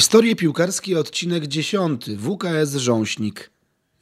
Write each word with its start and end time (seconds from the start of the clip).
Historie 0.00 0.36
piłkarskie, 0.36 0.98
odcinek 0.98 1.46
10. 1.46 2.04
WKS 2.18 2.74
Rząśnik. 2.74 3.50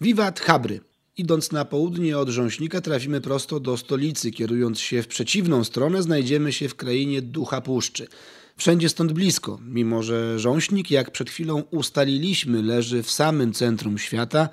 Wiwat 0.00 0.40
Habry. 0.40 0.80
Idąc 1.16 1.52
na 1.52 1.64
południe 1.64 2.18
od 2.18 2.28
Rząśnika 2.28 2.80
trafimy 2.80 3.20
prosto 3.20 3.60
do 3.60 3.76
stolicy. 3.76 4.30
Kierując 4.30 4.80
się 4.80 5.02
w 5.02 5.06
przeciwną 5.06 5.64
stronę 5.64 6.02
znajdziemy 6.02 6.52
się 6.52 6.68
w 6.68 6.74
krainie 6.74 7.22
Ducha 7.22 7.60
Puszczy. 7.60 8.08
Wszędzie 8.56 8.88
stąd 8.88 9.12
blisko, 9.12 9.58
mimo 9.64 10.02
że 10.02 10.38
Rząśnik, 10.38 10.90
jak 10.90 11.10
przed 11.10 11.30
chwilą 11.30 11.62
ustaliliśmy, 11.70 12.62
leży 12.62 13.02
w 13.02 13.10
samym 13.10 13.52
centrum 13.52 13.98
świata, 13.98 14.48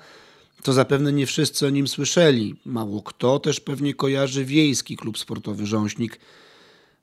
to 0.62 0.72
zapewne 0.72 1.12
nie 1.12 1.26
wszyscy 1.26 1.66
o 1.66 1.70
nim 1.70 1.88
słyszeli. 1.88 2.54
Mało 2.64 3.02
kto 3.02 3.38
też 3.38 3.60
pewnie 3.60 3.94
kojarzy 3.94 4.44
wiejski 4.44 4.96
klub 4.96 5.18
sportowy 5.18 5.66
Rząśnik, 5.66 6.20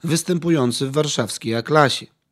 występujący 0.03 0.87
w 0.87 0.91
warszawskiej 0.91 1.55
A-klasie. 1.55 2.22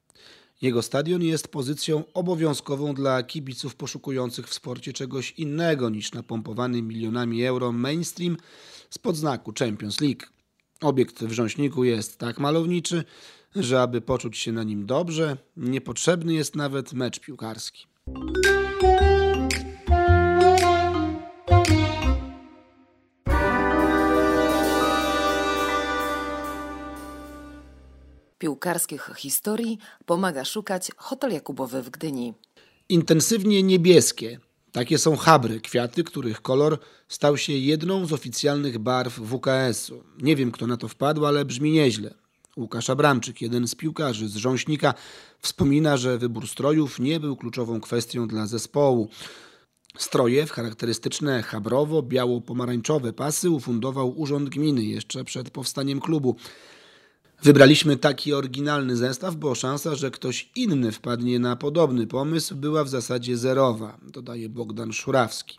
Jego 0.62 0.82
stadion 0.82 1.24
jest 1.24 1.48
pozycją 1.48 2.04
obowiązkową 2.14 2.94
dla 2.94 3.24
kibiców 3.24 3.76
poszukujących 3.76 4.48
w 4.48 4.54
sporcie 4.54 4.94
czegoś 4.94 5.32
innego 5.32 5.90
niż 5.90 6.14
napompowany 6.14 6.82
milionami 6.82 7.46
euro 7.46 7.72
mainstream 7.72 8.38
z 8.90 8.98
podznaku 8.98 9.54
Champions 9.60 10.02
League. 10.02 10.26
Obiekt 10.82 11.24
w 11.24 11.32
Rząśniku 11.32 11.84
jest 11.84 12.18
tak 12.18 12.40
malowniczy, 12.40 13.04
że 13.56 13.82
aby 13.82 14.02
poczuć 14.02 14.38
się 14.38 14.52
na 14.52 14.64
nim 14.64 14.86
dobrze, 14.86 15.38
niepotrzebny 15.58 16.34
jest 16.34 16.56
nawet 16.56 16.94
mecz 16.94 17.20
piłkarski. 17.20 17.86
Piłkarskich 28.42 29.12
historii 29.18 29.78
pomaga 30.06 30.46
szukać 30.46 30.92
Hotel 30.98 31.32
Jakubowy 31.32 31.82
w 31.82 31.90
Gdyni. 31.90 32.34
Intensywnie 32.90 33.64
niebieskie. 33.64 34.40
Takie 34.72 34.98
są 34.98 35.16
habry, 35.16 35.62
kwiaty, 35.62 36.04
których 36.04 36.42
kolor 36.42 36.80
stał 37.08 37.38
się 37.38 37.54
jedną 37.54 38.06
z 38.06 38.14
oficjalnych 38.14 38.78
barw 38.78 39.14
WKS-u. 39.14 40.04
Nie 40.22 40.36
wiem, 40.36 40.52
kto 40.52 40.68
na 40.68 40.78
to 40.78 40.88
wpadł, 40.88 41.26
ale 41.26 41.46
brzmi 41.46 41.72
nieźle. 41.72 42.14
Łukasz 42.58 42.90
Abramczyk, 42.90 43.42
jeden 43.42 43.68
z 43.68 43.76
piłkarzy 43.76 44.30
z 44.30 44.36
Rząśnika, 44.36 44.94
wspomina, 45.40 45.98
że 45.98 46.18
wybór 46.18 46.48
strojów 46.48 47.00
nie 47.00 47.20
był 47.20 47.36
kluczową 47.36 47.82
kwestią 47.82 48.28
dla 48.28 48.48
zespołu. 48.48 49.10
Stroje 49.98 50.46
w 50.46 50.52
charakterystyczne 50.52 51.42
chabrowo-biało-pomarańczowe 51.44 53.14
pasy 53.14 53.50
ufundował 53.50 54.20
Urząd 54.20 54.50
Gminy 54.50 54.84
jeszcze 54.84 55.24
przed 55.24 55.50
powstaniem 55.50 56.00
klubu. 56.00 56.36
Wybraliśmy 57.44 57.98
taki 57.98 58.34
oryginalny 58.34 58.96
zestaw, 58.98 59.36
bo 59.36 59.56
szansa, 59.56 59.96
że 59.96 60.12
ktoś 60.12 60.50
inny 60.56 60.92
wpadnie 60.92 61.40
na 61.40 61.56
podobny 61.56 62.08
pomysł, 62.08 62.56
była 62.56 62.84
w 62.84 62.90
zasadzie 62.90 63.38
zerowa, 63.38 63.98
dodaje 64.08 64.50
Bogdan 64.50 64.94
Szurawski. 64.94 65.58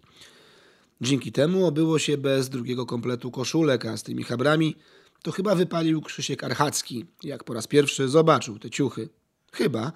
Dzięki 1.00 1.32
temu 1.32 1.66
obyło 1.66 1.98
się 1.98 2.18
bez 2.18 2.48
drugiego 2.48 2.86
kompletu 2.86 3.30
koszulek, 3.30 3.86
a 3.86 3.96
z 3.96 4.02
tymi 4.02 4.22
habrami 4.22 4.76
to 5.22 5.32
chyba 5.32 5.54
wypalił 5.54 6.02
Krzysiek 6.02 6.44
Archacki, 6.44 7.04
jak 7.22 7.44
po 7.44 7.54
raz 7.54 7.66
pierwszy 7.66 8.08
zobaczył 8.08 8.58
te 8.58 8.70
ciuchy. 8.70 9.08
Chyba, 9.52 9.92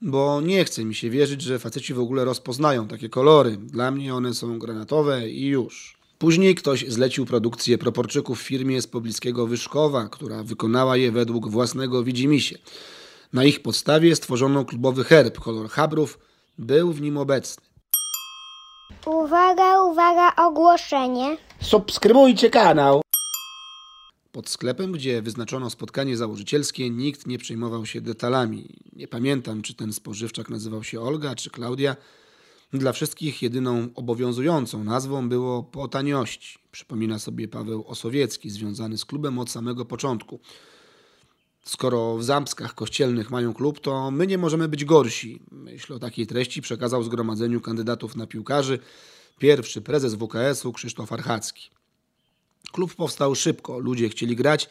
bo 0.00 0.40
nie 0.40 0.64
chce 0.64 0.84
mi 0.84 0.94
się 0.94 1.10
wierzyć, 1.10 1.42
że 1.42 1.58
faceci 1.58 1.94
w 1.94 2.00
ogóle 2.00 2.24
rozpoznają 2.24 2.88
takie 2.88 3.08
kolory. 3.08 3.56
Dla 3.56 3.90
mnie 3.90 4.14
one 4.14 4.34
są 4.34 4.58
granatowe 4.58 5.30
i 5.30 5.46
już. 5.46 5.99
Później 6.20 6.54
ktoś 6.54 6.84
zlecił 6.88 7.26
produkcję 7.26 7.78
proporczyków 7.78 8.40
firmie 8.40 8.82
z 8.82 8.86
pobliskiego 8.86 9.46
Wyszkowa, 9.46 10.08
która 10.08 10.42
wykonała 10.42 10.96
je 10.96 11.12
według 11.12 11.48
własnego 11.48 12.04
widzimisię. 12.04 12.58
Na 13.32 13.44
ich 13.44 13.62
podstawie 13.62 14.16
stworzono 14.16 14.64
klubowy 14.64 15.04
herb. 15.04 15.38
Kolor 15.38 15.68
habrów 15.68 16.18
był 16.58 16.92
w 16.92 17.00
nim 17.00 17.16
obecny. 17.16 17.64
Uwaga, 19.06 19.82
uwaga, 19.82 20.32
ogłoszenie. 20.36 21.36
Subskrybujcie 21.60 22.50
kanał! 22.50 23.02
Pod 24.32 24.48
sklepem, 24.48 24.92
gdzie 24.92 25.22
wyznaczono 25.22 25.70
spotkanie 25.70 26.16
założycielskie, 26.16 26.90
nikt 26.90 27.26
nie 27.26 27.38
przejmował 27.38 27.86
się 27.86 28.00
detalami. 28.00 28.78
Nie 28.92 29.08
pamiętam, 29.08 29.62
czy 29.62 29.74
ten 29.74 29.92
spożywczak 29.92 30.50
nazywał 30.50 30.84
się 30.84 31.00
Olga 31.00 31.34
czy 31.34 31.50
Klaudia. 31.50 31.96
Dla 32.72 32.92
wszystkich 32.92 33.42
jedyną 33.42 33.88
obowiązującą 33.94 34.84
nazwą 34.84 35.28
było 35.28 35.62
po 35.62 35.88
taniości. 35.88 36.58
Przypomina 36.72 37.18
sobie 37.18 37.48
Paweł 37.48 37.84
Osowiecki, 37.86 38.50
związany 38.50 38.98
z 38.98 39.04
klubem 39.04 39.38
od 39.38 39.50
samego 39.50 39.84
początku. 39.84 40.40
Skoro 41.64 42.16
w 42.16 42.24
Zampskach 42.24 42.74
kościelnych 42.74 43.30
mają 43.30 43.54
klub, 43.54 43.80
to 43.80 44.10
my 44.10 44.26
nie 44.26 44.38
możemy 44.38 44.68
być 44.68 44.84
gorsi. 44.84 45.40
Myśl 45.50 45.92
o 45.92 45.98
takiej 45.98 46.26
treści 46.26 46.62
przekazał 46.62 47.02
zgromadzeniu 47.02 47.60
kandydatów 47.60 48.16
na 48.16 48.26
piłkarzy 48.26 48.78
pierwszy 49.38 49.80
prezes 49.80 50.14
WKS-u 50.14 50.72
Krzysztof 50.72 51.12
Archacki. 51.12 51.70
Klub 52.72 52.94
powstał 52.94 53.34
szybko, 53.34 53.78
ludzie 53.78 54.08
chcieli 54.08 54.36
grać, 54.36 54.68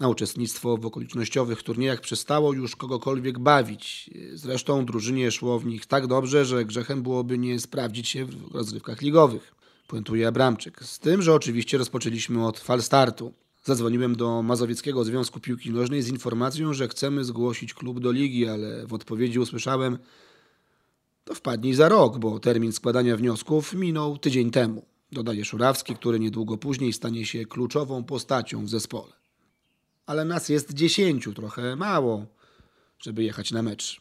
na 0.00 0.08
uczestnictwo 0.08 0.76
w 0.76 0.86
okolicznościowych 0.86 1.62
turniejach 1.62 2.00
przestało 2.00 2.52
już 2.52 2.76
kogokolwiek 2.76 3.38
bawić. 3.38 4.10
Zresztą 4.32 4.86
drużynie 4.86 5.30
szło 5.30 5.58
w 5.58 5.66
nich 5.66 5.86
tak 5.86 6.06
dobrze, 6.06 6.44
że 6.44 6.64
grzechem 6.64 7.02
byłoby 7.02 7.38
nie 7.38 7.60
sprawdzić 7.60 8.08
się 8.08 8.24
w 8.24 8.54
rozrywkach 8.54 9.02
ligowych. 9.02 9.54
Puentuje 9.86 10.28
Abramczyk. 10.28 10.84
Z 10.84 10.98
tym, 10.98 11.22
że 11.22 11.34
oczywiście 11.34 11.78
rozpoczęliśmy 11.78 12.46
od 12.46 12.58
falstartu. 12.58 13.32
Zadzwoniłem 13.64 14.16
do 14.16 14.42
Mazowieckiego 14.42 15.04
Związku 15.04 15.40
Piłki 15.40 15.70
Nożnej 15.70 16.02
z 16.02 16.08
informacją, 16.08 16.74
że 16.74 16.88
chcemy 16.88 17.24
zgłosić 17.24 17.74
klub 17.74 18.00
do 18.00 18.12
ligi, 18.12 18.48
ale 18.48 18.86
w 18.86 18.94
odpowiedzi 18.94 19.38
usłyszałem 19.38 19.98
to 21.24 21.34
wpadnij 21.34 21.74
za 21.74 21.88
rok, 21.88 22.18
bo 22.18 22.38
termin 22.38 22.72
składania 22.72 23.16
wniosków 23.16 23.74
minął 23.74 24.18
tydzień 24.18 24.50
temu. 24.50 24.82
Dodaje 25.12 25.44
Szurawski, 25.44 25.94
który 25.94 26.20
niedługo 26.20 26.56
później 26.56 26.92
stanie 26.92 27.26
się 27.26 27.44
kluczową 27.44 28.04
postacią 28.04 28.64
w 28.64 28.68
zespole 28.68 29.18
ale 30.08 30.24
nas 30.24 30.48
jest 30.48 30.74
dziesięciu, 30.74 31.34
trochę 31.34 31.76
mało, 31.76 32.26
żeby 32.98 33.22
jechać 33.22 33.52
na 33.52 33.62
mecz. 33.62 34.00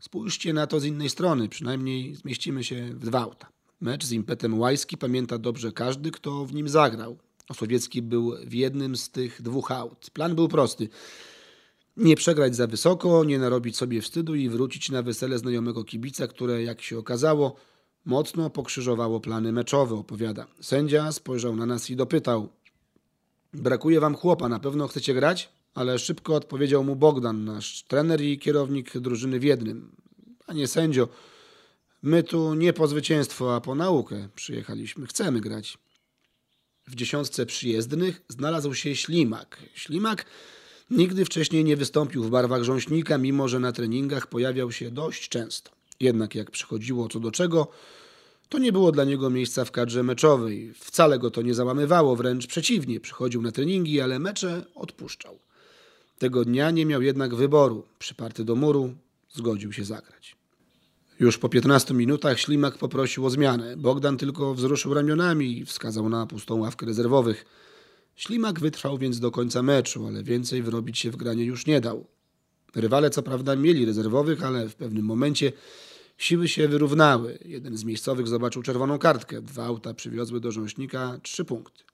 Spójrzcie 0.00 0.52
na 0.52 0.66
to 0.66 0.80
z 0.80 0.84
innej 0.84 1.10
strony, 1.10 1.48
przynajmniej 1.48 2.14
zmieścimy 2.14 2.64
się 2.64 2.84
w 2.94 3.04
dwa 3.04 3.20
auta. 3.20 3.48
Mecz 3.80 4.04
z 4.04 4.12
impetem 4.12 4.58
Łajski 4.58 4.96
pamięta 4.96 5.38
dobrze 5.38 5.72
każdy, 5.72 6.10
kto 6.10 6.46
w 6.46 6.54
nim 6.54 6.68
zagrał. 6.68 7.18
Osowiecki 7.48 8.02
był 8.02 8.36
w 8.46 8.52
jednym 8.52 8.96
z 8.96 9.10
tych 9.10 9.42
dwóch 9.42 9.70
aut. 9.70 10.10
Plan 10.10 10.34
był 10.34 10.48
prosty. 10.48 10.88
Nie 11.96 12.16
przegrać 12.16 12.56
za 12.56 12.66
wysoko, 12.66 13.24
nie 13.24 13.38
narobić 13.38 13.76
sobie 13.76 14.02
wstydu 14.02 14.34
i 14.34 14.48
wrócić 14.48 14.90
na 14.90 15.02
wesele 15.02 15.38
znajomego 15.38 15.84
kibica, 15.84 16.26
które, 16.26 16.62
jak 16.62 16.82
się 16.82 16.98
okazało, 16.98 17.56
mocno 18.04 18.50
pokrzyżowało 18.50 19.20
plany 19.20 19.52
meczowe, 19.52 19.94
opowiada. 19.94 20.46
Sędzia 20.60 21.12
spojrzał 21.12 21.56
na 21.56 21.66
nas 21.66 21.90
i 21.90 21.96
dopytał– 21.96 22.48
Brakuje 23.52 24.00
wam 24.00 24.14
chłopa, 24.14 24.48
na 24.48 24.58
pewno 24.58 24.88
chcecie 24.88 25.14
grać? 25.14 25.48
Ale 25.74 25.98
szybko 25.98 26.34
odpowiedział 26.34 26.84
mu 26.84 26.96
Bogdan, 26.96 27.44
nasz 27.44 27.82
trener 27.82 28.20
i 28.20 28.38
kierownik 28.38 28.98
drużyny 28.98 29.40
w 29.40 29.42
jednym. 29.42 29.96
Panie 30.46 30.68
sędzio, 30.68 31.08
my 32.02 32.22
tu 32.22 32.54
nie 32.54 32.72
po 32.72 32.88
zwycięstwo, 32.88 33.54
a 33.54 33.60
po 33.60 33.74
naukę 33.74 34.28
przyjechaliśmy. 34.34 35.06
Chcemy 35.06 35.40
grać. 35.40 35.78
W 36.86 36.94
dziesiątce 36.94 37.46
przyjezdnych 37.46 38.22
znalazł 38.28 38.74
się 38.74 38.96
Ślimak. 38.96 39.62
Ślimak 39.74 40.24
nigdy 40.90 41.24
wcześniej 41.24 41.64
nie 41.64 41.76
wystąpił 41.76 42.24
w 42.24 42.30
barwach 42.30 42.62
rząśnika, 42.62 43.18
mimo 43.18 43.48
że 43.48 43.60
na 43.60 43.72
treningach 43.72 44.26
pojawiał 44.26 44.72
się 44.72 44.90
dość 44.90 45.28
często. 45.28 45.70
Jednak 46.00 46.34
jak 46.34 46.50
przychodziło 46.50 47.08
co 47.08 47.20
do 47.20 47.30
czego, 47.30 47.68
to 48.50 48.58
nie 48.58 48.72
było 48.72 48.92
dla 48.92 49.04
niego 49.04 49.30
miejsca 49.30 49.64
w 49.64 49.70
kadrze 49.70 50.02
meczowej. 50.02 50.74
Wcale 50.74 51.18
go 51.18 51.30
to 51.30 51.42
nie 51.42 51.54
załamywało, 51.54 52.16
wręcz 52.16 52.46
przeciwnie. 52.46 53.00
Przychodził 53.00 53.42
na 53.42 53.52
treningi, 53.52 54.00
ale 54.00 54.18
mecze 54.18 54.64
odpuszczał. 54.74 55.38
Tego 56.18 56.44
dnia 56.44 56.70
nie 56.70 56.86
miał 56.86 57.02
jednak 57.02 57.34
wyboru. 57.34 57.84
Przyparty 57.98 58.44
do 58.44 58.54
muru, 58.54 58.94
zgodził 59.32 59.72
się 59.72 59.84
zagrać. 59.84 60.36
Już 61.20 61.38
po 61.38 61.48
15 61.48 61.94
minutach 61.94 62.40
Ślimak 62.40 62.78
poprosił 62.78 63.26
o 63.26 63.30
zmianę. 63.30 63.76
Bogdan 63.76 64.16
tylko 64.16 64.54
wzruszył 64.54 64.94
ramionami 64.94 65.58
i 65.58 65.64
wskazał 65.64 66.08
na 66.08 66.26
pustą 66.26 66.60
ławkę 66.60 66.86
rezerwowych. 66.86 67.44
Ślimak 68.16 68.60
wytrwał 68.60 68.98
więc 68.98 69.20
do 69.20 69.30
końca 69.30 69.62
meczu, 69.62 70.06
ale 70.06 70.22
więcej 70.22 70.62
wyrobić 70.62 70.98
się 70.98 71.10
w 71.10 71.16
granie 71.16 71.44
już 71.44 71.66
nie 71.66 71.80
dał. 71.80 72.06
Rywale 72.74 73.10
co 73.10 73.22
prawda 73.22 73.56
mieli 73.56 73.86
rezerwowych, 73.86 74.44
ale 74.44 74.68
w 74.68 74.74
pewnym 74.74 75.04
momencie 75.04 75.52
Siły 76.20 76.48
się 76.48 76.68
wyrównały. 76.68 77.38
Jeden 77.44 77.76
z 77.76 77.84
miejscowych 77.84 78.28
zobaczył 78.28 78.62
czerwoną 78.62 78.98
kartkę. 78.98 79.42
Dwa 79.42 79.64
auta 79.64 79.94
przywiozły 79.94 80.40
do 80.40 80.52
Rząśnika 80.52 81.20
trzy 81.22 81.44
punkty. 81.44 81.84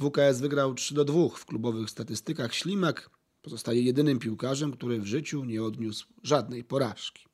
WKS 0.00 0.40
wygrał 0.40 0.74
3 0.74 0.94
do 0.94 1.04
2 1.04 1.28
w 1.28 1.46
klubowych 1.46 1.90
statystykach. 1.90 2.54
Ślimak 2.54 3.10
pozostaje 3.42 3.82
jedynym 3.82 4.18
piłkarzem, 4.18 4.72
który 4.72 5.00
w 5.00 5.06
życiu 5.06 5.44
nie 5.44 5.62
odniósł 5.62 6.06
żadnej 6.22 6.64
porażki. 6.64 7.26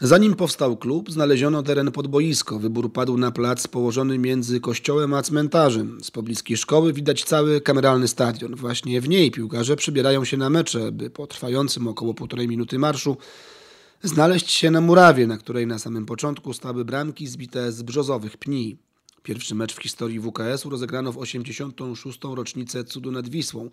Zanim 0.00 0.34
powstał 0.34 0.76
klub, 0.76 1.10
znaleziono 1.10 1.62
teren 1.62 1.92
pod 1.92 2.06
boisko. 2.06 2.58
Wybór 2.58 2.92
padł 2.92 3.16
na 3.16 3.30
plac 3.30 3.66
położony 3.66 4.18
między 4.18 4.60
kościołem 4.60 5.14
a 5.14 5.22
cmentarzem. 5.22 5.98
Z 6.04 6.10
pobliskiej 6.10 6.56
szkoły 6.56 6.92
widać 6.92 7.24
cały 7.24 7.60
kameralny 7.60 8.08
stadion. 8.08 8.54
Właśnie 8.54 9.00
w 9.00 9.08
niej 9.08 9.30
piłkarze 9.30 9.76
przybierają 9.76 10.24
się 10.24 10.36
na 10.36 10.50
mecze, 10.50 10.92
by 10.92 11.10
po 11.10 11.26
trwającym 11.26 11.88
około 11.88 12.14
półtorej 12.14 12.48
minuty 12.48 12.78
marszu 12.78 13.16
znaleźć 14.04 14.50
się 14.50 14.70
na 14.70 14.80
murawie, 14.80 15.26
na 15.26 15.38
której 15.38 15.66
na 15.66 15.78
samym 15.78 16.06
początku 16.06 16.52
stały 16.52 16.84
bramki 16.84 17.26
zbite 17.26 17.72
z 17.72 17.82
brzozowych 17.82 18.36
pni. 18.36 18.76
Pierwszy 19.22 19.54
mecz 19.54 19.74
w 19.74 19.82
historii 19.82 20.20
WKS-u 20.20 20.70
rozegrano 20.70 21.12
w 21.12 21.18
86. 21.18 22.18
rocznicę 22.34 22.84
cudu 22.84 23.12
nad 23.12 23.28
Wisłą. 23.28 23.70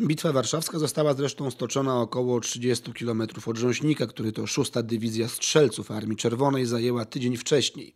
Bitwa 0.00 0.32
warszawska 0.32 0.78
została 0.78 1.14
zresztą 1.14 1.50
stoczona 1.50 2.00
około 2.00 2.40
30 2.40 2.92
km 2.92 3.22
od 3.46 3.58
Rząśnika, 3.58 4.06
który 4.06 4.32
to 4.32 4.46
szósta 4.46 4.82
dywizja 4.82 5.28
strzelców 5.28 5.90
Armii 5.90 6.16
Czerwonej 6.16 6.66
zajęła 6.66 7.04
tydzień 7.04 7.36
wcześniej. 7.36 7.94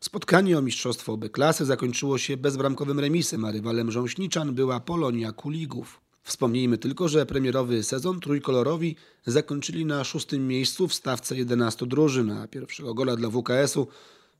Spotkanie 0.00 0.58
o 0.58 0.62
mistrzostwo 0.62 1.16
B 1.16 1.28
klasy 1.28 1.64
zakończyło 1.64 2.18
się 2.18 2.36
bezbramkowym 2.36 3.00
remisem, 3.00 3.44
a 3.44 3.50
rywalem 3.50 3.90
Rząśniczan 3.90 4.54
była 4.54 4.80
Polonia 4.80 5.32
Kuligów. 5.32 6.00
Wspomnijmy 6.22 6.78
tylko, 6.78 7.08
że 7.08 7.26
premierowy 7.26 7.82
sezon 7.82 8.20
trójkolorowi 8.20 8.96
zakończyli 9.26 9.86
na 9.86 10.04
szóstym 10.04 10.48
miejscu 10.48 10.88
w 10.88 10.94
stawce 10.94 11.36
11 11.36 11.86
drużyn, 11.86 12.30
a 12.30 12.48
pierwszego 12.48 12.94
gola 12.94 13.16
dla 13.16 13.30
WKS-u 13.30 13.88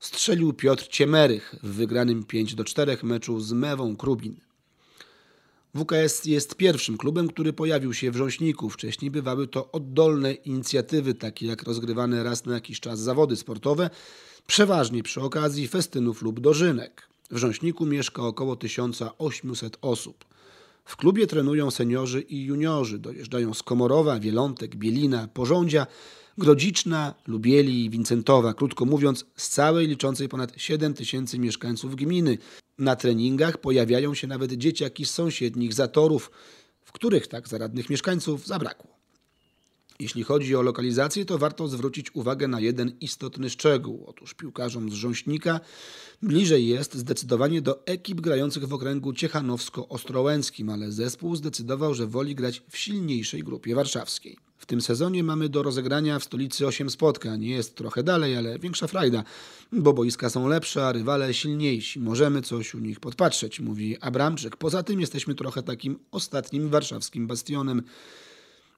strzelił 0.01 0.53
Piotr 0.53 0.89
Ciemerych 0.89 1.55
w 1.63 1.75
wygranym 1.75 2.25
5 2.25 2.55
do 2.55 2.65
4 2.65 2.99
meczu 3.03 3.41
z 3.41 3.53
Mewą 3.53 3.97
Krubin. 3.97 4.41
WKS 5.75 6.25
jest 6.25 6.55
pierwszym 6.55 6.99
klubem, 6.99 7.29
który 7.29 7.53
pojawił 7.53 7.95
się 7.95 8.11
w 8.11 8.17
Rząśniku. 8.17 8.71
Wcześniej 8.71 9.11
bywały 9.11 9.49
to 9.49 9.73
oddolne 9.73 10.33
inicjatywy, 10.33 11.15
takie 11.15 11.47
jak 11.47 11.63
rozgrywane 11.63 12.25
raz 12.25 12.45
na 12.45 12.55
jakiś 12.55 12.81
czas 12.81 13.01
zawody 13.01 13.37
sportowe, 13.37 13.91
przeważnie 14.47 15.03
przy 15.03 15.21
okazji 15.21 15.69
festynów 15.69 16.23
lub 16.23 16.41
dożynek. 16.41 17.09
W 17.31 17.37
Rząśniku 17.37 17.87
mieszka 17.87 18.23
około 18.23 18.57
1800 18.57 19.77
osób. 19.81 20.25
W 20.91 20.97
klubie 20.97 21.27
trenują 21.27 21.71
seniorzy 21.71 22.21
i 22.21 22.45
juniorzy. 22.45 22.99
Dojeżdżają 22.99 23.55
z 23.55 23.63
Komorowa, 23.63 24.21
Wielątek, 24.21 24.77
Bielina, 24.77 25.29
Porządzia, 25.29 25.87
Grodziczna, 26.39 27.15
Lubieli 27.27 27.85
i 27.85 27.91
Wincentowa. 27.91 28.55
Krótko 28.55 28.85
mówiąc, 28.85 29.25
z 29.37 29.49
całej 29.49 29.87
liczącej 29.87 30.29
ponad 30.29 30.53
7 30.57 30.95
tysięcy 30.95 31.39
mieszkańców 31.39 31.97
gminy. 31.97 32.39
Na 32.79 32.97
treningach 32.97 33.59
pojawiają 33.59 34.15
się 34.15 34.27
nawet 34.27 34.53
dzieciaki 34.53 35.05
z 35.05 35.11
sąsiednich 35.11 35.75
zatorów, 35.75 36.31
w 36.85 36.93
których 36.93 37.27
tak 37.27 37.49
zaradnych 37.49 37.91
mieszkańców 37.91 38.47
zabrakło. 38.47 39.00
Jeśli 40.01 40.25
chodzi 40.25 40.57
o 40.57 40.63
lokalizację, 40.63 41.25
to 41.25 41.39
warto 41.39 41.69
zwrócić 41.69 42.15
uwagę 42.15 42.49
na 42.49 42.61
jeden 42.61 42.93
istotny 43.01 43.51
szczegół. 43.51 44.05
Otóż 44.07 44.35
piłkarzom 44.35 44.91
z 44.91 44.95
Rząśnika 44.95 45.61
bliżej 46.23 46.67
jest 46.67 46.95
zdecydowanie 46.95 47.63
do 47.63 47.87
ekip 47.87 48.21
grających 48.21 48.65
w 48.65 48.75
okręgu 48.75 49.13
ciechanowsko-ostrołęckim, 49.13 50.71
ale 50.71 50.93
zespół 50.93 51.37
zdecydował, 51.37 51.95
że 51.95 52.07
woli 52.07 52.35
grać 52.35 52.63
w 52.71 52.77
silniejszej 52.79 53.43
grupie 53.43 53.75
warszawskiej. 53.75 54.37
W 54.59 54.67
tym 54.67 54.81
sezonie 54.81 55.25
mamy 55.25 55.49
do 55.49 55.63
rozegrania 55.63 56.19
w 56.19 56.25
stolicy 56.25 56.67
8 56.67 56.91
spotkań. 56.91 57.45
Jest 57.45 57.75
trochę 57.75 58.03
dalej, 58.03 58.37
ale 58.37 58.59
większa 58.59 58.87
frajda, 58.87 59.25
bo 59.73 59.93
boiska 59.93 60.31
są 60.31 60.49
lepsze, 60.49 60.87
a 60.87 60.93
rywale 60.93 61.35
silniejsi. 61.35 62.01
Możemy 62.01 62.43
coś 62.43 62.75
u 62.75 62.79
nich 62.79 63.01
podpatrzeć, 63.01 63.61
mówi 63.61 63.99
Abramczyk. 64.01 64.57
Poza 64.57 64.83
tym 64.83 65.01
jesteśmy 65.01 65.35
trochę 65.35 65.63
takim 65.63 65.99
ostatnim 66.11 66.69
warszawskim 66.69 67.27
bastionem. 67.27 67.83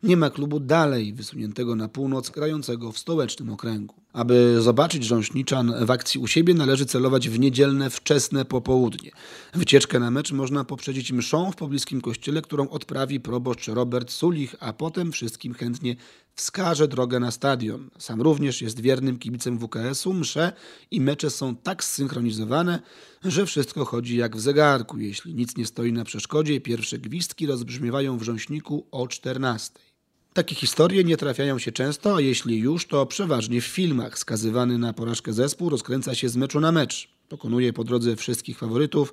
Nie 0.02 0.16
ma 0.16 0.30
klubu 0.30 0.60
dalej 0.60 1.12
wysuniętego 1.12 1.76
na 1.76 1.88
północ, 1.88 2.30
grającego 2.30 2.92
w 2.92 2.98
stołecznym 2.98 3.50
okręgu. 3.50 3.94
Aby 4.12 4.56
zobaczyć 4.62 5.04
Rząśniczan 5.04 5.86
w 5.86 5.90
akcji 5.90 6.20
u 6.20 6.26
siebie, 6.26 6.54
należy 6.54 6.86
celować 6.86 7.28
w 7.28 7.38
niedzielne 7.38 7.90
wczesne 7.90 8.44
popołudnie. 8.44 9.10
Wycieczkę 9.54 10.00
na 10.00 10.10
mecz 10.10 10.32
można 10.32 10.64
poprzedzić 10.64 11.12
mszą 11.12 11.52
w 11.52 11.56
pobliskim 11.56 12.00
kościele, 12.00 12.42
którą 12.42 12.68
odprawi 12.68 13.20
proboszcz 13.20 13.68
Robert 13.68 14.10
Sulich, 14.10 14.54
a 14.60 14.72
potem 14.72 15.12
wszystkim 15.12 15.54
chętnie 15.54 15.96
wskaże 16.34 16.88
drogę 16.88 17.20
na 17.20 17.30
stadion. 17.30 17.90
Sam 17.98 18.22
również 18.22 18.62
jest 18.62 18.80
wiernym 18.80 19.18
kibicem 19.18 19.58
WKS-u. 19.58 20.12
Msze 20.12 20.52
i 20.90 21.00
mecze 21.00 21.30
są 21.30 21.56
tak 21.56 21.84
zsynchronizowane, 21.84 22.80
że 23.24 23.46
wszystko 23.46 23.84
chodzi 23.84 24.16
jak 24.16 24.36
w 24.36 24.40
zegarku. 24.40 24.98
Jeśli 24.98 25.34
nic 25.34 25.56
nie 25.56 25.66
stoi 25.66 25.92
na 25.92 26.04
przeszkodzie, 26.04 26.60
pierwsze 26.60 26.98
gwizdki 26.98 27.46
rozbrzmiewają 27.46 28.18
w 28.18 28.22
Rząśniku 28.22 28.86
o 28.90 29.08
14. 29.08 29.91
Takie 30.34 30.54
historie 30.54 31.04
nie 31.04 31.16
trafiają 31.16 31.58
się 31.58 31.72
często, 31.72 32.16
a 32.16 32.20
jeśli 32.20 32.58
już, 32.58 32.86
to 32.86 33.06
przeważnie 33.06 33.60
w 33.60 33.64
filmach. 33.64 34.18
Skazywany 34.18 34.78
na 34.78 34.92
porażkę 34.92 35.32
zespół 35.32 35.68
rozkręca 35.68 36.14
się 36.14 36.28
z 36.28 36.36
meczu 36.36 36.60
na 36.60 36.72
mecz. 36.72 37.08
Pokonuje 37.28 37.72
po 37.72 37.84
drodze 37.84 38.16
wszystkich 38.16 38.58
faworytów, 38.58 39.12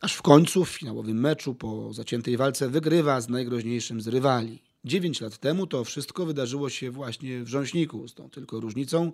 aż 0.00 0.14
w 0.14 0.22
końcu 0.22 0.64
w 0.64 0.68
finałowym 0.68 1.20
meczu 1.20 1.54
po 1.54 1.92
zaciętej 1.92 2.36
walce 2.36 2.68
wygrywa 2.68 3.20
z 3.20 3.28
najgroźniejszym 3.28 4.00
z 4.00 4.08
rywali. 4.08 4.62
Dziewięć 4.84 5.20
lat 5.20 5.38
temu 5.38 5.66
to 5.66 5.84
wszystko 5.84 6.26
wydarzyło 6.26 6.70
się 6.70 6.90
właśnie 6.90 7.44
w 7.44 7.48
Rząśniku, 7.48 8.08
z 8.08 8.14
tą 8.14 8.30
tylko 8.30 8.60
różnicą, 8.60 9.12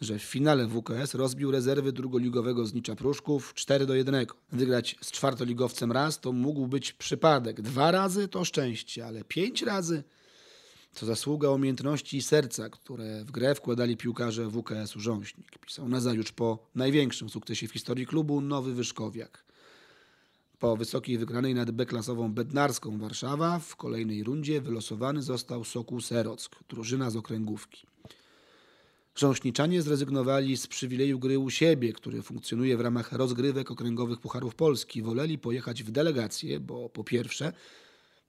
że 0.00 0.18
w 0.18 0.22
finale 0.22 0.68
WKS 0.68 1.14
rozbił 1.14 1.50
rezerwy 1.50 1.92
drugoligowego 1.92 2.66
Znicza 2.66 2.96
Pruszków 2.96 3.54
4 3.54 3.86
do 3.86 3.94
1. 3.94 4.26
Wygrać 4.52 4.96
z 5.00 5.10
czwartoligowcem 5.10 5.92
raz 5.92 6.20
to 6.20 6.32
mógł 6.32 6.66
być 6.66 6.92
przypadek, 6.92 7.62
dwa 7.62 7.90
razy 7.90 8.28
to 8.28 8.44
szczęście, 8.44 9.06
ale 9.06 9.24
pięć 9.24 9.62
razy 9.62 10.04
to 10.94 11.06
zasługa 11.06 11.50
umiejętności 11.50 12.16
i 12.16 12.22
serca, 12.22 12.68
które 12.68 13.24
w 13.24 13.30
grę 13.30 13.54
wkładali 13.54 13.96
piłkarze 13.96 14.50
WKS-u 14.50 15.00
Rząśnik. 15.00 15.58
Pisał 15.58 15.88
nazajutrz 15.88 16.32
po 16.32 16.58
największym 16.74 17.28
sukcesie 17.28 17.68
w 17.68 17.72
historii 17.72 18.06
klubu 18.06 18.40
Nowy 18.40 18.74
Wyszkowiak. 18.74 19.44
Po 20.58 20.76
wysokiej 20.76 21.18
wygranej 21.18 21.54
nad 21.54 21.70
B-klasową 21.70 22.32
Bednarską 22.32 22.98
Warszawa 22.98 23.58
w 23.58 23.76
kolejnej 23.76 24.24
rundzie 24.24 24.60
wylosowany 24.60 25.22
został 25.22 25.64
Sokół 25.64 26.00
Serock, 26.00 26.64
drużyna 26.68 27.10
z 27.10 27.16
okręgówki. 27.16 27.86
Rząśniczanie 29.16 29.82
zrezygnowali 29.82 30.56
z 30.56 30.66
przywileju 30.66 31.18
gry 31.18 31.38
u 31.38 31.50
siebie, 31.50 31.92
który 31.92 32.22
funkcjonuje 32.22 32.76
w 32.76 32.80
ramach 32.80 33.12
rozgrywek 33.12 33.70
okręgowych 33.70 34.20
Pucharów 34.20 34.54
Polski. 34.54 35.02
Woleli 35.02 35.38
pojechać 35.38 35.82
w 35.82 35.90
delegację, 35.90 36.60
bo 36.60 36.88
po 36.88 37.04
pierwsze 37.04 37.52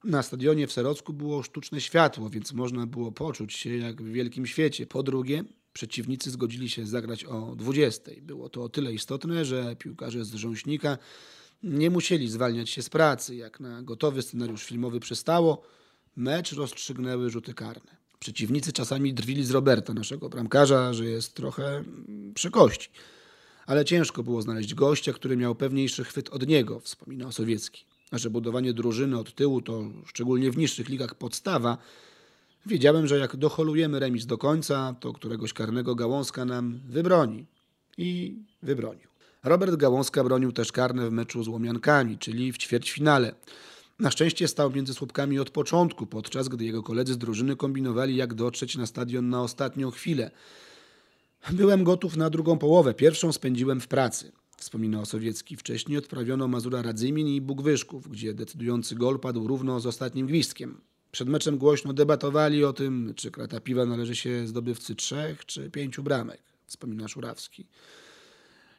na 0.06 0.24
stadionie 0.24 0.68
w 0.68 0.72
Serocku 0.72 1.14
było 1.14 1.44
sztuczne 1.44 1.82
światło, 1.82 2.30
więc 2.30 2.54
można 2.54 2.88
było 2.88 3.12
poczuć 3.12 3.54
się 3.54 3.78
jak 3.78 4.02
w 4.02 4.12
wielkim 4.12 4.46
świecie. 4.46 4.88
Po 4.88 5.04
drugie, 5.04 5.44
przeciwnicy 5.74 6.32
zgodzili 6.32 6.70
się 6.70 6.86
zagrać 6.86 7.24
o 7.24 7.56
20. 7.56 8.12
Było 8.22 8.50
to 8.50 8.64
o 8.64 8.70
tyle 8.70 8.94
istotne, 8.94 9.46
że 9.46 9.76
piłkarze 9.76 10.26
z 10.26 10.34
Rząśnika 10.34 10.98
nie 11.64 11.90
musieli 11.90 12.30
zwalniać 12.30 12.70
się 12.70 12.82
z 12.82 12.90
pracy. 12.90 13.36
Jak 13.36 13.60
na 13.60 13.82
gotowy 13.82 14.22
scenariusz 14.22 14.64
filmowy 14.64 15.00
przystało, 15.00 15.62
mecz 16.16 16.54
rozstrzygnęły 16.54 17.30
rzuty 17.30 17.54
karne. 17.54 17.96
Przeciwnicy 18.20 18.74
czasami 18.74 19.14
drwili 19.14 19.46
z 19.46 19.52
Roberta, 19.52 19.94
naszego 19.94 20.30
bramkarza, 20.30 20.94
że 20.94 21.06
jest 21.06 21.34
trochę 21.34 21.84
przy 22.34 22.52
kości. 22.52 22.90
Ale 23.66 23.86
ciężko 23.86 24.24
było 24.24 24.42
znaleźć 24.42 24.74
gościa, 24.74 25.14
który 25.14 25.38
miał 25.38 25.56
pewniejszy 25.56 26.04
chwyt 26.04 26.30
od 26.30 26.48
niego, 26.48 26.80
wspomina 26.80 27.32
Sowiecki 27.32 27.86
że 28.18 28.30
budowanie 28.30 28.74
drużyny 28.74 29.20
od 29.20 29.36
tyłu 29.36 29.62
to 29.62 29.84
szczególnie 30.06 30.52
w 30.52 30.58
niższych 30.58 30.90
ligach 30.90 31.16
podstawa, 31.16 31.78
wiedziałem, 32.66 33.08
że 33.08 33.18
jak 33.18 33.36
doholujemy 33.36 34.00
remis 34.00 34.26
do 34.26 34.38
końca, 34.38 34.96
to 35.00 35.14
któregoś 35.14 35.54
karnego 35.54 35.96
Gałązka 35.96 36.46
nam 36.46 36.80
wybroni. 36.88 37.46
I 37.98 38.36
wybronił. 38.64 39.08
Robert 39.44 39.76
Gałązka 39.76 40.24
bronił 40.24 40.52
też 40.52 40.72
karne 40.72 41.10
w 41.10 41.12
meczu 41.12 41.44
z 41.44 41.48
Łomiankami, 41.48 42.18
czyli 42.18 42.52
w 42.52 42.58
ćwierćfinale. 42.58 43.36
Na 44.00 44.12
szczęście 44.12 44.48
stał 44.48 44.72
między 44.72 44.94
słupkami 44.94 45.40
od 45.40 45.50
początku, 45.50 46.06
podczas 46.06 46.48
gdy 46.48 46.66
jego 46.66 46.84
koledzy 46.84 47.14
z 47.14 47.18
drużyny 47.18 47.56
kombinowali, 47.56 48.16
jak 48.16 48.34
dotrzeć 48.34 48.78
na 48.78 48.86
stadion 48.86 49.30
na 49.30 49.42
ostatnią 49.42 49.92
chwilę. 49.92 50.32
Byłem 51.52 51.84
gotów 51.84 52.18
na 52.18 52.30
drugą 52.30 52.58
połowę, 52.58 52.94
pierwszą 52.94 53.32
spędziłem 53.32 53.82
w 53.82 53.88
pracy. 53.88 54.32
Wspomina 54.58 55.02
Osowiecki. 55.02 55.56
Wcześniej 55.56 55.98
odprawiono 55.98 56.48
Mazura 56.48 56.82
Radzymin 56.82 57.28
i 57.28 57.42
Bugwyszków, 57.42 58.10
gdzie 58.10 58.34
decydujący 58.34 58.96
gol 58.96 59.20
padł 59.20 59.48
równo 59.48 59.80
z 59.80 59.86
ostatnim 59.86 60.28
gwizdkiem. 60.28 60.82
Przed 61.12 61.30
meczem 61.30 61.58
głośno 61.58 61.94
debatowali 61.94 62.64
o 62.64 62.74
tym, 62.74 63.14
czy 63.16 63.32
krata 63.32 63.60
piwa 63.60 63.86
należy 63.86 64.16
się 64.16 64.48
zdobywcy 64.48 64.96
trzech 64.96 65.46
czy 65.46 65.70
pięciu 65.72 66.04
bramek, 66.04 66.42
wspomina 66.68 67.08
Szurawski. 67.08 67.68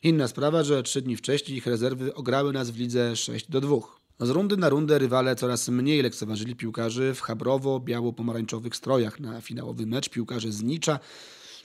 Inna 0.02 0.28
sprawa, 0.28 0.62
że 0.62 0.83
trzy 0.83 1.02
dni 1.02 1.16
wcześniej 1.16 1.59
ich 1.59 1.66
rezerwy 1.66 2.14
ograły 2.14 2.52
nas 2.52 2.71
w 2.71 2.78
lidze 2.78 3.16
6 3.16 3.50
do 3.50 3.61
2. 3.61 3.76
Z 4.21 4.30
rundy 4.30 4.56
na 4.56 4.68
rundę 4.68 4.99
rywale 4.99 5.37
coraz 5.37 5.68
mniej 5.68 6.02
lekceważyli 6.02 6.56
piłkarzy 6.56 7.14
w 7.14 7.23
chabrowo-biało-pomarańczowych 7.23 8.76
strojach. 8.76 9.21
Na 9.21 9.40
finałowy 9.40 9.87
mecz 9.87 10.09
piłkarze 10.09 10.52
z 10.52 10.62
Nicza 10.62 10.99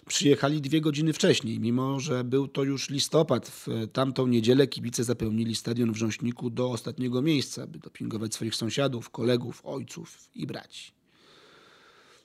przyjechali 0.07 0.61
dwie 0.61 0.81
godziny 0.81 1.13
wcześniej, 1.13 1.59
mimo 1.59 1.99
że 1.99 2.23
był 2.23 2.47
to 2.47 2.63
już 2.63 2.89
listopad. 2.89 3.47
W 3.47 3.67
tamtą 3.93 4.27
niedzielę 4.27 4.67
kibice 4.67 5.03
zapełnili 5.03 5.55
stadion 5.55 5.91
w 5.91 5.97
Rząśniku 5.97 6.49
do 6.49 6.71
ostatniego 6.71 7.21
miejsca, 7.21 7.67
by 7.67 7.79
dopingować 7.79 8.33
swoich 8.33 8.55
sąsiadów, 8.55 9.09
kolegów, 9.09 9.61
ojców 9.65 10.29
i 10.35 10.47
braci. 10.47 10.91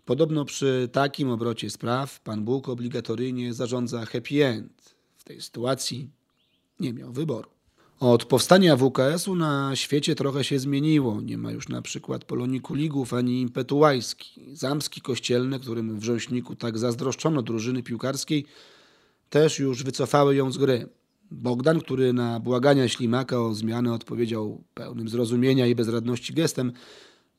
Podobno 0.04 0.44
przy 0.44 0.88
takim 0.92 1.30
obrocie 1.30 1.70
spraw 1.70 2.20
Pan 2.20 2.44
Bóg 2.44 2.68
obligatoryjnie 2.68 3.54
zarządza 3.54 4.06
happy 4.06 4.44
end. 4.44 4.96
W 5.16 5.24
tej 5.24 5.40
sytuacji 5.40 6.10
nie 6.80 6.92
miał 6.92 7.12
wyboru. 7.12 7.55
Od 8.00 8.24
powstania 8.24 8.76
WKS-u 8.76 9.34
na 9.34 9.76
świecie 9.76 10.14
trochę 10.14 10.44
się 10.44 10.58
zmieniło. 10.58 11.20
Nie 11.20 11.38
ma 11.38 11.52
już 11.52 11.68
na 11.68 11.82
przykład 11.82 12.24
Polonii 12.24 12.60
Kuligów 12.60 13.14
ani 13.14 13.40
impetu 13.40 13.78
Łajski. 13.78 14.40
Zamski 14.52 15.00
Kościelne, 15.00 15.58
którym 15.58 16.00
w 16.00 16.04
Rząśniku 16.04 16.56
tak 16.56 16.78
zazdroszczono 16.78 17.42
drużyny 17.42 17.82
piłkarskiej, 17.82 18.46
też 19.30 19.58
już 19.58 19.82
wycofały 19.82 20.36
ją 20.36 20.52
z 20.52 20.58
gry. 20.58 20.88
Bogdan, 21.30 21.80
który 21.80 22.12
na 22.12 22.40
błagania 22.40 22.88
Ślimaka 22.88 23.40
o 23.40 23.54
zmianę 23.54 23.92
odpowiedział 23.92 24.64
pełnym 24.74 25.08
zrozumienia 25.08 25.66
i 25.66 25.74
bezradności 25.74 26.34
gestem, 26.34 26.72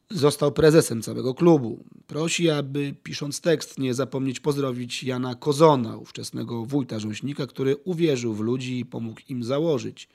został 0.10 0.52
prezesem 0.52 1.02
całego 1.02 1.34
klubu. 1.34 1.84
Prosi, 2.08 2.50
aby 2.50 2.96
pisząc 3.04 3.42
tekst 3.42 3.80
nie 3.80 3.94
zapomnieć 3.94 4.40
pozdrowić 4.40 5.04
Jana 5.04 5.36
Kozona, 5.36 5.98
ówczesnego 5.98 6.66
wójta 6.66 7.00
Rząśnika, 7.00 7.48
który 7.48 7.76
uwierzył 7.76 8.34
w 8.34 8.40
ludzi 8.40 8.80
i 8.80 8.86
pomógł 8.86 9.22
im 9.30 9.44
założyć 9.44 10.10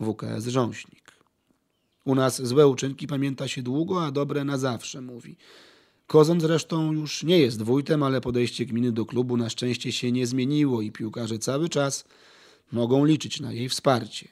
WKS 0.00 0.46
Rząśnik. 0.46 1.12
U 2.04 2.14
nas 2.14 2.42
złe 2.42 2.66
uczynki 2.66 3.06
pamięta 3.06 3.48
się 3.48 3.62
długo, 3.62 4.04
a 4.04 4.10
dobre 4.10 4.44
na 4.44 4.58
zawsze, 4.58 5.00
mówi. 5.00 5.36
Kozon 6.06 6.40
zresztą 6.40 6.92
już 6.92 7.22
nie 7.22 7.38
jest 7.38 7.62
wójtem, 7.62 8.02
ale 8.02 8.20
podejście 8.20 8.66
gminy 8.66 8.92
do 8.92 9.06
klubu 9.06 9.36
na 9.36 9.50
szczęście 9.50 9.92
się 9.92 10.12
nie 10.12 10.26
zmieniło 10.26 10.82
i 10.82 10.92
piłkarze 10.92 11.38
cały 11.38 11.68
czas 11.68 12.04
mogą 12.72 13.04
liczyć 13.04 13.40
na 13.40 13.52
jej 13.52 13.68
wsparcie. 13.68 14.28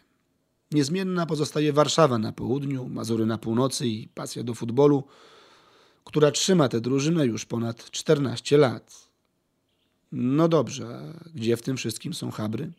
Niezmienna 0.73 1.27
pozostaje 1.27 1.73
Warszawa 1.73 2.19
na 2.19 2.33
południu, 2.33 2.89
Mazury 2.89 3.27
na 3.27 3.39
północy 3.39 3.89
i 3.89 4.09
pasja 4.09 4.43
do 4.43 4.55
futbolu, 4.55 5.05
która 6.05 6.31
trzyma 6.31 6.69
tę 6.69 6.81
drużynę 6.81 7.27
już 7.27 7.45
ponad 7.45 7.91
14 7.91 8.59
lat. 8.59 9.09
No 10.13 10.49
dobrze, 10.49 10.87
a 10.87 11.29
gdzie 11.35 11.57
w 11.57 11.63
tym 11.63 11.77
wszystkim 11.77 12.15
są 12.15 12.31
Habry? 12.31 12.73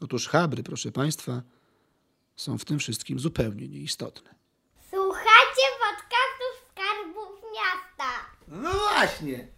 Otóż 0.00 0.28
Habry, 0.28 0.62
proszę 0.62 0.92
Państwa, 0.92 1.42
są 2.40 2.58
w 2.58 2.64
tym 2.64 2.78
wszystkim 2.78 3.18
zupełnie 3.18 3.68
nieistotne. 3.68 4.34
Słuchajcie 4.90 5.62
podcastów 5.80 6.70
Skarbów 6.70 7.42
Miasta. 7.54 8.26
No 8.48 8.70
właśnie, 8.70 9.48